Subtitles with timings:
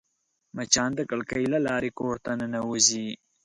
[0.55, 3.07] مچان د کړکۍ له لارې کور ته ننوزي